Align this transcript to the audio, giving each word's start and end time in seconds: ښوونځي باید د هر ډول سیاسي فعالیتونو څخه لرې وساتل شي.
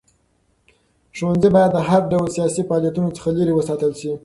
ښوونځي 1.17 1.49
باید 1.55 1.71
د 1.73 1.77
هر 1.89 2.01
ډول 2.11 2.27
سیاسي 2.35 2.61
فعالیتونو 2.67 3.15
څخه 3.17 3.29
لرې 3.37 3.53
وساتل 3.55 3.91
شي. 3.99 4.11